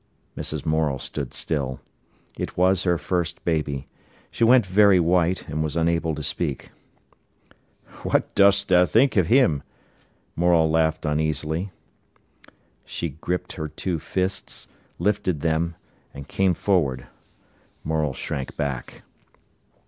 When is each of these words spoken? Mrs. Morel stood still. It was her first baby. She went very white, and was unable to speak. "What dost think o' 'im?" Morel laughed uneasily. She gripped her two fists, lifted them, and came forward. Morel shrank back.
Mrs. 0.35 0.65
Morel 0.65 0.97
stood 0.97 1.31
still. 1.31 1.79
It 2.35 2.57
was 2.57 2.85
her 2.85 2.97
first 2.97 3.45
baby. 3.45 3.85
She 4.31 4.43
went 4.43 4.65
very 4.65 4.99
white, 4.99 5.47
and 5.47 5.61
was 5.63 5.75
unable 5.75 6.15
to 6.15 6.23
speak. 6.23 6.71
"What 8.01 8.33
dost 8.33 8.67
think 8.69 9.15
o' 9.15 9.21
'im?" 9.21 9.61
Morel 10.35 10.71
laughed 10.71 11.05
uneasily. 11.05 11.69
She 12.83 13.09
gripped 13.09 13.53
her 13.53 13.67
two 13.67 13.99
fists, 13.99 14.67
lifted 14.97 15.41
them, 15.41 15.75
and 16.15 16.27
came 16.27 16.55
forward. 16.55 17.05
Morel 17.83 18.13
shrank 18.15 18.57
back. 18.57 19.03